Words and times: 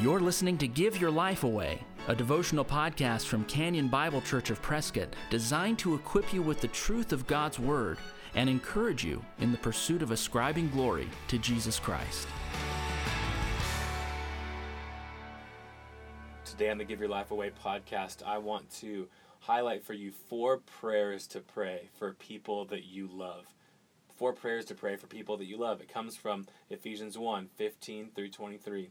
You're 0.00 0.20
listening 0.20 0.58
to 0.58 0.66
Give 0.66 1.00
Your 1.00 1.12
Life 1.12 1.44
Away, 1.44 1.80
a 2.08 2.16
devotional 2.16 2.64
podcast 2.64 3.26
from 3.26 3.44
Canyon 3.44 3.86
Bible 3.86 4.20
Church 4.20 4.50
of 4.50 4.60
Prescott 4.60 5.14
designed 5.30 5.78
to 5.78 5.94
equip 5.94 6.34
you 6.34 6.42
with 6.42 6.60
the 6.60 6.68
truth 6.68 7.12
of 7.12 7.28
God's 7.28 7.60
Word 7.60 7.98
and 8.34 8.50
encourage 8.50 9.04
you 9.04 9.24
in 9.38 9.52
the 9.52 9.58
pursuit 9.58 10.02
of 10.02 10.10
ascribing 10.10 10.68
glory 10.70 11.08
to 11.28 11.38
Jesus 11.38 11.78
Christ. 11.78 12.26
Today 16.44 16.70
on 16.70 16.78
the 16.78 16.84
Give 16.84 16.98
Your 16.98 17.08
Life 17.08 17.30
Away 17.30 17.52
podcast, 17.64 18.24
I 18.26 18.38
want 18.38 18.68
to 18.80 19.06
highlight 19.38 19.84
for 19.84 19.94
you 19.94 20.10
four 20.10 20.58
prayers 20.58 21.28
to 21.28 21.40
pray 21.40 21.88
for 21.96 22.14
people 22.14 22.64
that 22.66 22.84
you 22.84 23.08
love. 23.10 23.46
Four 24.16 24.32
prayers 24.32 24.64
to 24.66 24.74
pray 24.74 24.96
for 24.96 25.06
people 25.06 25.36
that 25.36 25.46
you 25.46 25.56
love. 25.56 25.80
It 25.80 25.88
comes 25.88 26.16
from 26.16 26.46
Ephesians 26.68 27.16
1 27.16 27.48
15 27.56 28.08
through 28.14 28.30
23. 28.30 28.90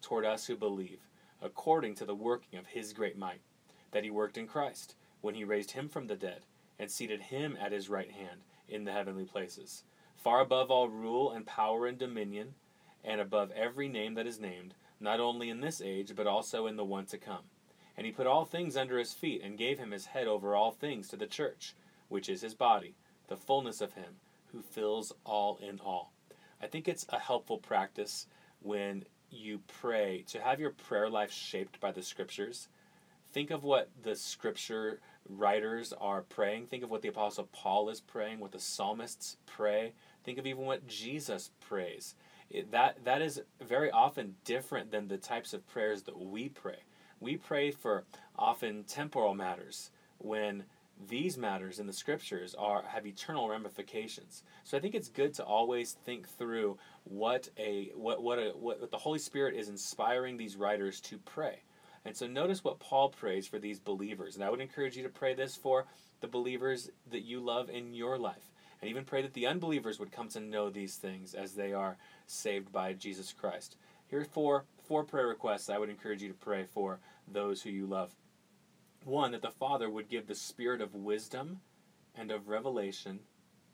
toward 0.00 0.24
us 0.24 0.46
who 0.46 0.56
believe, 0.56 1.00
according 1.40 1.94
to 1.96 2.04
the 2.04 2.14
working 2.14 2.58
of 2.58 2.66
his 2.66 2.92
great 2.92 3.16
might, 3.16 3.40
that 3.92 4.04
he 4.04 4.10
worked 4.10 4.38
in 4.38 4.46
Christ, 4.46 4.94
when 5.20 5.34
he 5.34 5.44
raised 5.44 5.72
him 5.72 5.88
from 5.88 6.06
the 6.06 6.16
dead, 6.16 6.44
and 6.78 6.90
seated 6.90 7.20
him 7.20 7.56
at 7.60 7.72
his 7.72 7.88
right 7.88 8.10
hand 8.10 8.40
in 8.68 8.84
the 8.84 8.92
heavenly 8.92 9.24
places, 9.24 9.84
far 10.16 10.40
above 10.40 10.70
all 10.70 10.88
rule 10.88 11.30
and 11.32 11.46
power 11.46 11.86
and 11.86 11.98
dominion, 11.98 12.54
and 13.04 13.20
above 13.20 13.50
every 13.52 13.88
name 13.88 14.14
that 14.14 14.26
is 14.26 14.40
named, 14.40 14.74
not 14.98 15.20
only 15.20 15.48
in 15.50 15.60
this 15.60 15.80
age, 15.80 16.12
but 16.16 16.26
also 16.26 16.66
in 16.66 16.76
the 16.76 16.84
one 16.84 17.06
to 17.06 17.18
come. 17.18 17.44
And 17.96 18.04
he 18.04 18.12
put 18.12 18.26
all 18.26 18.44
things 18.44 18.76
under 18.76 18.98
his 18.98 19.14
feet, 19.14 19.42
and 19.42 19.56
gave 19.56 19.78
him 19.78 19.90
his 19.90 20.06
head 20.06 20.26
over 20.26 20.54
all 20.54 20.72
things 20.72 21.08
to 21.08 21.16
the 21.16 21.26
church, 21.26 21.74
which 22.08 22.28
is 22.28 22.42
his 22.42 22.54
body, 22.54 22.94
the 23.28 23.36
fullness 23.36 23.80
of 23.80 23.94
him, 23.94 24.16
who 24.52 24.60
fills 24.60 25.12
all 25.24 25.58
in 25.58 25.80
all. 25.80 26.12
I 26.60 26.66
think 26.66 26.88
it's 26.88 27.06
a 27.08 27.18
helpful 27.18 27.58
practice 27.58 28.26
when 28.60 29.04
you 29.30 29.60
pray, 29.80 30.24
to 30.28 30.40
have 30.40 30.60
your 30.60 30.70
prayer 30.70 31.08
life 31.08 31.32
shaped 31.32 31.80
by 31.80 31.92
the 31.92 32.02
scriptures, 32.02 32.68
think 33.32 33.50
of 33.50 33.64
what 33.64 33.90
the 34.02 34.16
scripture 34.16 35.00
writers 35.28 35.92
are 36.00 36.22
praying. 36.22 36.66
Think 36.66 36.82
of 36.82 36.90
what 36.90 37.02
the 37.02 37.08
Apostle 37.08 37.48
Paul 37.52 37.88
is 37.88 38.00
praying, 38.00 38.40
what 38.40 38.52
the 38.52 38.60
psalmists 38.60 39.36
pray. 39.46 39.92
Think 40.24 40.38
of 40.38 40.46
even 40.46 40.64
what 40.64 40.86
Jesus 40.86 41.50
prays. 41.60 42.14
It, 42.50 42.70
that, 42.70 43.04
that 43.04 43.22
is 43.22 43.42
very 43.60 43.90
often 43.90 44.36
different 44.44 44.90
than 44.90 45.08
the 45.08 45.16
types 45.16 45.52
of 45.52 45.66
prayers 45.68 46.02
that 46.02 46.18
we 46.18 46.48
pray. 46.48 46.78
We 47.20 47.36
pray 47.36 47.70
for 47.70 48.04
often 48.38 48.84
temporal 48.84 49.34
matters 49.34 49.90
when 50.18 50.64
these 51.08 51.36
matters 51.36 51.78
in 51.78 51.86
the 51.86 51.92
scriptures 51.92 52.54
are 52.58 52.82
have 52.88 53.06
eternal 53.06 53.48
ramifications. 53.48 54.42
So 54.64 54.76
I 54.76 54.80
think 54.80 54.94
it's 54.94 55.08
good 55.08 55.34
to 55.34 55.44
always 55.44 55.92
think 55.92 56.28
through 56.28 56.78
what 57.04 57.48
a 57.58 57.90
what 57.94 58.22
what 58.22 58.38
a 58.38 58.50
what 58.50 58.90
the 58.90 58.96
Holy 58.98 59.18
Spirit 59.18 59.54
is 59.54 59.68
inspiring 59.68 60.36
these 60.36 60.56
writers 60.56 61.00
to 61.02 61.18
pray. 61.18 61.62
And 62.04 62.16
so 62.16 62.26
notice 62.26 62.62
what 62.62 62.78
Paul 62.78 63.08
prays 63.08 63.46
for 63.46 63.58
these 63.58 63.80
believers. 63.80 64.36
And 64.36 64.44
I 64.44 64.50
would 64.50 64.60
encourage 64.60 64.96
you 64.96 65.02
to 65.02 65.08
pray 65.08 65.34
this 65.34 65.56
for 65.56 65.86
the 66.20 66.28
believers 66.28 66.88
that 67.10 67.24
you 67.24 67.40
love 67.40 67.68
in 67.68 67.94
your 67.94 68.16
life. 68.16 68.52
And 68.80 68.88
even 68.88 69.04
pray 69.04 69.22
that 69.22 69.34
the 69.34 69.46
unbelievers 69.46 69.98
would 69.98 70.12
come 70.12 70.28
to 70.28 70.40
know 70.40 70.70
these 70.70 70.96
things 70.96 71.34
as 71.34 71.54
they 71.54 71.72
are 71.72 71.96
saved 72.26 72.72
by 72.72 72.92
Jesus 72.92 73.32
Christ. 73.32 73.76
Here 74.08 74.20
are 74.20 74.24
four 74.24 74.64
four 74.84 75.04
prayer 75.04 75.26
requests 75.26 75.68
I 75.68 75.78
would 75.78 75.90
encourage 75.90 76.22
you 76.22 76.28
to 76.28 76.34
pray 76.34 76.64
for 76.64 77.00
those 77.26 77.62
who 77.62 77.70
you 77.70 77.86
love. 77.86 78.14
One, 79.06 79.30
that 79.30 79.42
the 79.42 79.52
Father 79.52 79.88
would 79.88 80.08
give 80.08 80.26
the 80.26 80.34
spirit 80.34 80.80
of 80.80 80.92
wisdom 80.92 81.60
and 82.12 82.32
of 82.32 82.48
revelation 82.48 83.20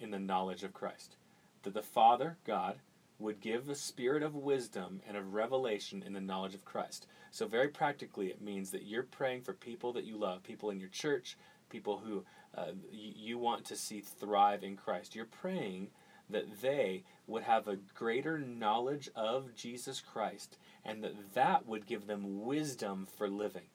in 0.00 0.10
the 0.10 0.18
knowledge 0.18 0.62
of 0.62 0.72
Christ. 0.72 1.16
That 1.64 1.74
the 1.74 1.82
Father, 1.82 2.38
God, 2.46 2.78
would 3.18 3.38
give 3.42 3.66
the 3.66 3.74
spirit 3.74 4.22
of 4.22 4.34
wisdom 4.34 5.02
and 5.06 5.18
of 5.18 5.34
revelation 5.34 6.02
in 6.02 6.14
the 6.14 6.20
knowledge 6.22 6.54
of 6.54 6.64
Christ. 6.64 7.06
So, 7.30 7.46
very 7.46 7.68
practically, 7.68 8.28
it 8.28 8.40
means 8.40 8.70
that 8.70 8.86
you're 8.86 9.02
praying 9.02 9.42
for 9.42 9.52
people 9.52 9.92
that 9.92 10.04
you 10.04 10.16
love, 10.16 10.42
people 10.42 10.70
in 10.70 10.80
your 10.80 10.88
church, 10.88 11.36
people 11.68 11.98
who 11.98 12.24
uh, 12.56 12.72
you, 12.90 13.12
you 13.14 13.38
want 13.38 13.66
to 13.66 13.76
see 13.76 14.00
thrive 14.00 14.64
in 14.64 14.76
Christ. 14.76 15.14
You're 15.14 15.26
praying 15.26 15.88
that 16.30 16.62
they 16.62 17.04
would 17.26 17.42
have 17.42 17.68
a 17.68 17.76
greater 17.94 18.38
knowledge 18.38 19.10
of 19.14 19.54
Jesus 19.54 20.00
Christ 20.00 20.56
and 20.86 21.04
that 21.04 21.34
that 21.34 21.66
would 21.66 21.84
give 21.84 22.06
them 22.06 22.46
wisdom 22.46 23.04
for 23.04 23.28
living 23.28 23.66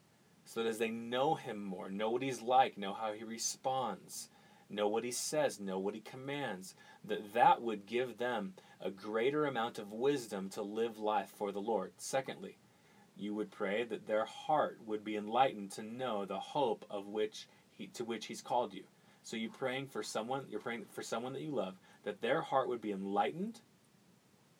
so 0.46 0.64
that 0.64 0.70
as 0.70 0.78
they 0.78 0.90
know 0.90 1.36
him 1.36 1.64
more, 1.64 1.90
know 1.90 2.10
what 2.10 2.22
he's 2.22 2.42
like, 2.42 2.78
know 2.78 2.94
how 2.94 3.14
he 3.14 3.24
responds, 3.24 4.30
know 4.70 4.88
what 4.88 5.04
he 5.04 5.12
says, 5.12 5.60
know 5.60 5.80
what 5.80 5.96
he 5.96 6.02
commands, 6.02 6.76
that 7.04 7.34
that 7.34 7.62
would 7.62 7.86
give 7.86 8.18
them 8.18 8.54
a 8.82 8.92
greater 8.92 9.46
amount 9.46 9.80
of 9.80 9.92
wisdom 9.92 10.50
to 10.50 10.62
live 10.62 10.98
life 10.98 11.30
for 11.30 11.52
the 11.52 11.62
Lord. 11.62 11.94
Secondly, 11.98 12.58
you 13.16 13.34
would 13.36 13.52
pray 13.52 13.84
that 13.84 14.08
their 14.08 14.26
heart 14.26 14.80
would 14.86 15.04
be 15.04 15.16
enlightened 15.16 15.72
to 15.72 15.84
know 15.84 16.26
the 16.26 16.40
hope 16.40 16.86
of 16.90 17.08
which 17.08 17.48
he, 17.72 17.88
to 17.88 18.04
which 18.04 18.26
he's 18.26 18.42
called 18.42 18.74
you. 18.74 18.84
So 19.24 19.38
you're 19.38 19.52
praying 19.52 19.88
for 19.88 20.04
someone, 20.04 20.46
you're 20.50 20.60
praying 20.60 20.86
for 20.92 21.04
someone 21.04 21.34
that 21.34 21.42
you 21.42 21.52
love, 21.52 21.76
that 22.04 22.22
their 22.22 22.42
heart 22.42 22.68
would 22.68 22.82
be 22.82 22.92
enlightened 22.92 23.62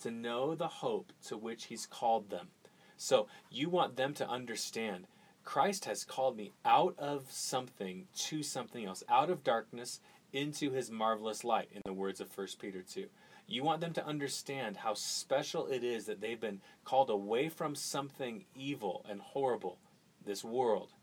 to 0.02 0.12
know 0.12 0.56
the 0.56 0.68
hope 0.68 1.12
to 1.28 1.38
which 1.38 1.66
he's 1.66 1.86
called 1.86 2.30
them. 2.30 2.48
So 2.96 3.28
you 3.50 3.70
want 3.70 3.96
them 3.96 4.14
to 4.16 4.30
understand 4.30 5.08
Christ 5.44 5.86
has 5.86 6.04
called 6.04 6.38
me 6.38 6.54
out 6.66 6.96
of 6.98 7.32
something 7.32 8.08
to 8.16 8.44
something 8.44 8.86
else, 8.86 9.04
out 9.10 9.30
of 9.30 9.44
darkness 9.44 10.00
into 10.32 10.72
his 10.72 10.90
marvelous 10.90 11.44
light, 11.44 11.70
in 11.74 11.82
the 11.86 11.94
words 11.94 12.20
of 12.20 12.36
1 12.36 12.48
Peter 12.60 12.82
2. 12.82 13.08
You 13.48 13.64
want 13.64 13.82
them 13.82 13.94
to 13.94 14.06
understand 14.06 14.78
how 14.78 14.94
special 14.94 15.68
it 15.68 15.84
is 15.84 16.06
that 16.06 16.22
they've 16.22 16.40
been 16.40 16.62
called 16.86 17.10
away 17.10 17.50
from 17.50 17.76
something 17.76 18.46
evil 18.56 19.06
and 19.08 19.22
horrible, 19.22 19.78
this 20.26 20.44
world, 20.44 20.94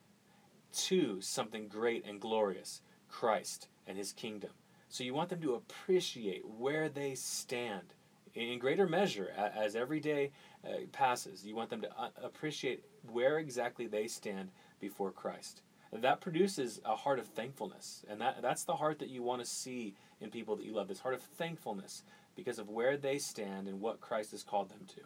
to 0.72 1.21
something 1.21 1.69
great 1.69 2.05
and 2.07 2.21
glorious, 2.21 2.81
Christ 3.09 3.69
and 3.87 3.99
his 3.99 4.12
kingdom. 4.12 4.51
So 4.89 5.05
you 5.05 5.15
want 5.15 5.28
them 5.28 5.43
to 5.43 5.55
appreciate 5.55 6.49
where 6.49 6.89
they 6.89 7.15
stand 7.15 7.95
in 8.34 8.58
greater 8.58 8.86
measure 8.86 9.32
as 9.36 9.74
every 9.74 10.00
day 10.00 10.30
uh, 10.64 10.86
passes. 10.92 11.44
You 11.44 11.56
want 11.56 11.70
them 11.70 11.82
to 11.82 11.91
uh, 11.98 12.10
appreciate 12.22 12.84
where 13.10 13.38
exactly 13.38 13.86
they 13.86 14.06
stand 14.06 14.50
before 14.80 15.10
Christ. 15.10 15.62
That 15.92 16.20
produces 16.20 16.80
a 16.84 16.94
heart 16.94 17.18
of 17.18 17.26
thankfulness, 17.26 18.04
and 18.08 18.20
that, 18.20 18.42
that's 18.42 18.62
the 18.62 18.76
heart 18.76 19.00
that 19.00 19.08
you 19.08 19.22
want 19.22 19.42
to 19.42 19.48
see 19.48 19.94
in 20.20 20.30
people 20.30 20.54
that 20.56 20.64
you 20.64 20.72
love 20.72 20.86
this 20.86 21.00
heart 21.00 21.14
of 21.14 21.22
thankfulness 21.22 22.04
because 22.36 22.60
of 22.60 22.68
where 22.68 22.96
they 22.96 23.18
stand 23.18 23.66
and 23.66 23.80
what 23.80 24.00
Christ 24.00 24.30
has 24.30 24.44
called 24.44 24.68
them 24.68 24.86
to. 24.94 25.00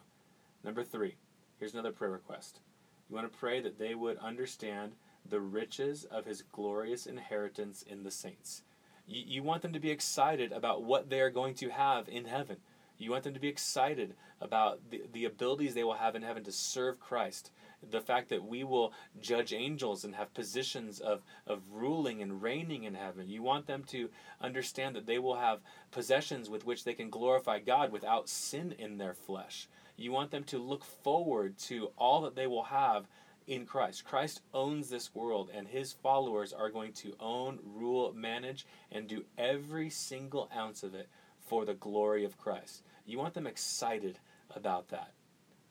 Number 0.62 0.84
three, 0.84 1.16
here's 1.58 1.72
another 1.72 1.92
prayer 1.92 2.10
request. 2.10 2.60
You 3.08 3.16
want 3.16 3.30
to 3.30 3.38
pray 3.38 3.60
that 3.60 3.78
they 3.78 3.94
would 3.94 4.18
understand 4.18 4.92
the 5.28 5.40
riches 5.40 6.04
of 6.04 6.26
his 6.26 6.42
glorious 6.52 7.06
inheritance 7.06 7.82
in 7.82 8.02
the 8.02 8.10
saints. 8.10 8.62
You, 9.06 9.22
you 9.26 9.42
want 9.42 9.62
them 9.62 9.72
to 9.72 9.80
be 9.80 9.90
excited 9.90 10.52
about 10.52 10.84
what 10.84 11.08
they 11.08 11.20
are 11.20 11.30
going 11.30 11.54
to 11.56 11.70
have 11.70 12.08
in 12.08 12.26
heaven. 12.26 12.58
You 12.98 13.10
want 13.10 13.24
them 13.24 13.34
to 13.34 13.40
be 13.40 13.48
excited 13.48 14.14
about 14.40 14.78
the, 14.90 15.02
the 15.12 15.24
abilities 15.24 15.74
they 15.74 15.84
will 15.84 15.94
have 15.94 16.14
in 16.14 16.22
heaven 16.22 16.44
to 16.44 16.52
serve 16.52 17.00
Christ. 17.00 17.50
The 17.90 18.00
fact 18.00 18.28
that 18.30 18.44
we 18.44 18.64
will 18.64 18.92
judge 19.20 19.52
angels 19.52 20.04
and 20.04 20.14
have 20.14 20.32
positions 20.32 21.00
of, 21.00 21.22
of 21.46 21.62
ruling 21.70 22.22
and 22.22 22.40
reigning 22.40 22.84
in 22.84 22.94
heaven. 22.94 23.28
You 23.28 23.42
want 23.42 23.66
them 23.66 23.84
to 23.88 24.10
understand 24.40 24.96
that 24.96 25.06
they 25.06 25.18
will 25.18 25.36
have 25.36 25.60
possessions 25.90 26.48
with 26.48 26.64
which 26.64 26.84
they 26.84 26.94
can 26.94 27.10
glorify 27.10 27.58
God 27.58 27.92
without 27.92 28.28
sin 28.28 28.74
in 28.78 28.96
their 28.96 29.14
flesh. 29.14 29.68
You 29.96 30.12
want 30.12 30.30
them 30.30 30.44
to 30.44 30.58
look 30.58 30.84
forward 30.84 31.58
to 31.58 31.90
all 31.98 32.22
that 32.22 32.36
they 32.36 32.46
will 32.46 32.64
have 32.64 33.06
in 33.46 33.66
Christ. 33.66 34.04
Christ 34.04 34.40
owns 34.54 34.88
this 34.88 35.14
world, 35.14 35.50
and 35.52 35.68
his 35.68 35.92
followers 35.92 36.52
are 36.52 36.70
going 36.70 36.92
to 36.94 37.14
own, 37.20 37.58
rule, 37.62 38.12
manage, 38.14 38.66
and 38.90 39.06
do 39.06 39.24
every 39.36 39.90
single 39.90 40.50
ounce 40.56 40.82
of 40.82 40.94
it 40.94 41.08
for 41.44 41.64
the 41.64 41.74
glory 41.74 42.24
of 42.24 42.38
Christ. 42.38 42.82
You 43.06 43.18
want 43.18 43.34
them 43.34 43.46
excited 43.46 44.18
about 44.54 44.88
that. 44.88 45.12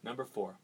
Number 0.02 0.24
four, 0.24 0.56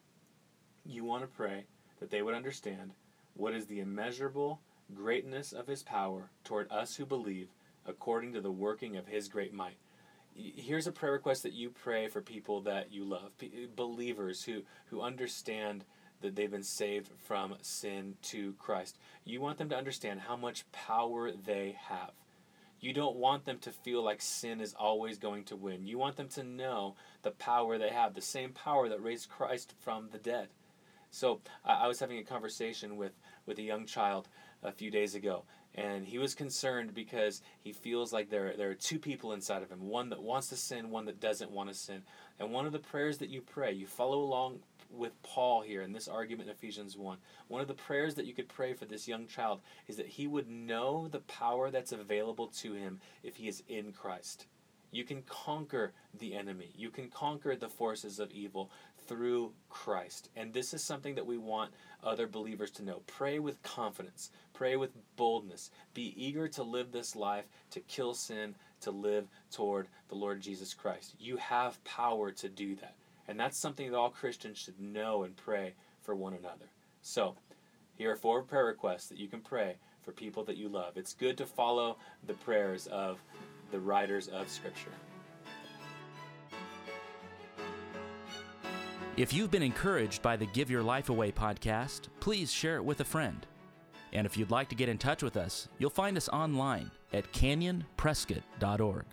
you 0.85 1.05
want 1.05 1.23
to 1.23 1.29
pray 1.29 1.65
that 1.99 2.11
they 2.11 2.23
would 2.23 2.35
understand 2.35 2.93
what 3.35 3.55
is 3.55 3.67
the 3.67 3.81
immeasurable 3.81 4.61
greatness 4.95 5.53
of 5.53 5.67
his 5.67 5.83
power 5.83 6.31
toward 6.45 6.71
us 6.71 6.97
who 6.97 7.07
believe 7.07 7.49
according 7.87 8.33
to 8.33 8.41
the 8.41 8.51
working 8.51 8.97
of 8.97 9.07
his 9.07 9.29
great 9.29 9.53
might. 9.53 9.77
Here's 10.35 10.87
a 10.87 10.93
prayer 10.93 11.13
request 11.13 11.43
that 11.43 11.53
you 11.53 11.71
pray 11.71 12.09
for 12.09 12.21
people 12.21 12.61
that 12.63 12.93
you 12.93 13.05
love, 13.05 13.33
believers 13.75 14.45
who, 14.45 14.63
who 14.87 15.01
understand 15.01 15.85
that 16.21 16.37
they've 16.37 16.51
been 16.51 16.63
saved 16.63 17.11
from 17.19 17.55
sin 17.63 18.15
to 18.23 18.55
Christ. 18.59 18.99
You 19.25 19.41
want 19.41 19.59
them 19.59 19.71
to 19.71 19.77
understand 19.77 20.21
how 20.21 20.37
much 20.37 20.71
power 20.73 21.33
they 21.33 21.77
have. 21.89 22.13
You 22.81 22.93
don't 22.95 23.17
want 23.17 23.45
them 23.45 23.59
to 23.59 23.71
feel 23.71 24.03
like 24.03 24.23
sin 24.23 24.61
is 24.61 24.75
always 24.75 25.19
going 25.19 25.45
to 25.45 25.57
win. 25.57 25.87
You 25.87 25.99
want 25.99 26.17
them 26.17 26.29
to 26.29 26.43
know 26.43 26.95
the 27.23 27.31
power 27.31 27.77
they 27.77 27.91
have, 27.91 28.15
the 28.15 28.23
same 28.23 28.53
power 28.53 28.89
that 28.89 29.03
raised 29.03 29.29
Christ 29.29 29.75
from 29.81 30.09
the 30.11 30.19
dead. 30.19 30.49
So 31.11 31.41
I 31.65 31.89
was 31.89 32.01
having 32.01 32.19
a 32.19 32.25
conversation 32.25 32.97
with, 32.97 33.13
with 33.45 33.59
a 33.59 33.63
young 33.63 33.85
child 33.85 34.29
a 34.63 34.73
few 34.73 34.91
days 34.91 35.15
ago, 35.15 35.45
and 35.75 36.07
he 36.07 36.19
was 36.19 36.35
concerned 36.35 36.95
because 36.95 37.43
he 37.63 37.73
feels 37.73 38.13
like 38.13 38.31
there, 38.31 38.55
there 38.57 38.71
are 38.71 38.75
two 38.75 38.99
people 38.99 39.33
inside 39.33 39.63
of 39.63 39.71
him 39.71 39.89
one 39.89 40.11
that 40.11 40.23
wants 40.23 40.49
to 40.49 40.57
sin, 40.57 40.91
one 40.91 41.07
that 41.07 41.21
doesn't 41.21 41.51
want 41.51 41.69
to 41.69 41.75
sin. 41.75 42.03
And 42.39 42.53
one 42.53 42.65
of 42.65 42.73
the 42.73 42.79
prayers 42.79 43.19
that 43.19 43.29
you 43.29 43.41
pray, 43.41 43.73
you 43.73 43.87
follow 43.87 44.21
along 44.21 44.61
with 44.91 45.23
Paul 45.23 45.63
here 45.63 45.83
in 45.83 45.93
this 45.93 46.09
argument 46.09 46.49
in 46.49 46.55
Ephesians 46.55 46.97
1. 46.97 47.19
One 47.49 47.61
of 47.61 47.69
the 47.69 47.75
prayers 47.75 48.15
that 48.15 48.27
you 48.27 48.35
could 48.35 48.49
pray 48.49 48.75
for 48.75 48.85
this 48.85 49.09
young 49.09 49.27
child 49.27 49.61
is 49.89 49.97
that 49.97 50.07
he 50.07 50.27
would 50.27 50.49
know 50.49 51.09
the 51.09 51.21
power 51.21 51.71
that's 51.71 51.93
available 51.93 52.49
to 52.59 52.75
him 52.75 53.01
if 53.23 53.37
he 53.37 53.49
is 53.49 53.63
in 53.69 53.93
Christ. 53.93 54.47
You 54.93 55.05
can 55.05 55.23
conquer 55.23 55.93
the 56.19 56.35
enemy. 56.35 56.71
You 56.77 56.91
can 56.91 57.09
conquer 57.09 57.55
the 57.55 57.69
forces 57.69 58.19
of 58.19 58.33
evil 58.33 58.71
through 59.07 59.53
Christ. 59.69 60.31
And 60.37 60.53
this 60.53 60.75
is 60.75 60.83
something 60.83 61.15
that 61.15 61.27
we 61.27 61.39
want 61.39 61.73
other 62.03 62.27
believers 62.27 62.71
to 62.73 62.85
know. 62.85 63.03
Pray 63.07 63.39
with 63.39 63.63
confidence, 63.63 64.31
pray 64.53 64.77
with 64.77 64.91
boldness. 65.17 65.71
Be 65.95 66.15
eager 66.17 66.49
to 66.49 66.63
live 66.63 66.93
this 66.93 67.15
life, 67.15 67.45
to 67.71 67.81
kill 67.81 68.15
sin, 68.15 68.55
to 68.81 68.91
live 68.91 69.29
toward 69.51 69.89
the 70.09 70.15
Lord 70.15 70.41
Jesus 70.41 70.75
Christ. 70.75 71.15
You 71.19 71.37
have 71.37 71.83
power 71.85 72.31
to 72.33 72.49
do 72.49 72.75
that. 72.77 72.95
And 73.31 73.39
that's 73.39 73.57
something 73.57 73.89
that 73.89 73.97
all 73.97 74.11
Christians 74.11 74.59
should 74.59 74.81
know 74.81 75.23
and 75.23 75.37
pray 75.37 75.75
for 76.03 76.17
one 76.17 76.35
another. 76.35 76.67
So, 77.01 77.37
here 77.95 78.11
are 78.11 78.17
four 78.17 78.43
prayer 78.43 78.65
requests 78.65 79.07
that 79.07 79.19
you 79.19 79.29
can 79.29 79.41
pray 79.41 79.77
for 80.03 80.11
people 80.11 80.43
that 80.47 80.57
you 80.57 80.69
love. 80.69 80.97
It's 80.97 81.15
good 81.15 81.39
to 81.39 81.47
follow 81.47 81.97
the 82.27 82.35
prayers 82.35 82.89
of 82.89 83.23
the 83.71 83.79
writers 83.79 84.27
of 84.27 84.49
Scripture. 84.49 84.91
If 89.17 89.33
you've 89.33 89.53
been 89.53 89.63
encouraged 89.63 90.23
by 90.23 90.37
the 90.37 90.47
Give 90.47 90.69
Your 90.69 90.83
Life 90.83 91.09
Away 91.09 91.31
podcast, 91.31 92.09
please 92.19 92.51
share 92.51 92.79
it 92.79 92.85
with 92.85 92.99
a 92.99 93.05
friend. 93.05 93.47
And 94.13 94.27
if 94.27 94.37
you'd 94.37 94.51
like 94.51 94.69
to 94.71 94.75
get 94.75 94.89
in 94.89 94.99
touch 94.99 95.23
with 95.23 95.37
us, 95.37 95.69
you'll 95.79 95.91
find 95.91 96.17
us 96.17 96.29
online 96.31 96.91
at 97.13 97.33
canyonprescott.org. 97.33 99.05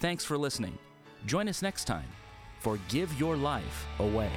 Thanks 0.00 0.24
for 0.24 0.36
listening. 0.36 0.76
Join 1.24 1.48
us 1.48 1.62
next 1.62 1.84
time 1.84 2.08
for 2.64 2.78
Give 2.88 3.12
Your 3.20 3.36
Life 3.36 3.86
Away. 3.98 4.32